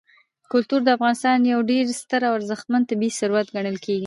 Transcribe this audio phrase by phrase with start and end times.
[0.51, 3.99] کلتور د افغانستان یو ډېر ستر او ارزښتمن طبعي ثروت ګڼل کېږي.